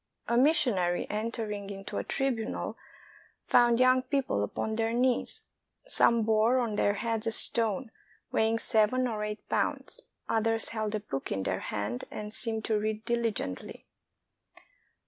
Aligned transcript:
A 0.27 0.35
missionary 0.35 1.05
entering 1.11 1.69
into 1.69 1.99
a 1.99 2.03
tribunal 2.03 2.75
found 3.45 3.79
young 3.79 4.01
people 4.01 4.43
upon 4.43 4.75
their 4.75 4.93
knees. 4.93 5.43
Some 5.85 6.23
bore 6.23 6.57
on 6.57 6.73
their 6.75 6.95
heads 6.95 7.27
a 7.27 7.31
stone 7.31 7.91
weighing 8.31 8.57
seven 8.57 9.07
or 9.07 9.23
eight 9.23 9.47
pounds; 9.47 10.01
others 10.27 10.69
held 10.69 10.95
a 10.95 10.99
book 11.01 11.31
in 11.31 11.43
their 11.43 11.59
hand 11.59 12.05
and 12.09 12.33
seemed 12.33 12.65
to 12.65 12.79
read 12.79 13.05
diligently. 13.05 13.85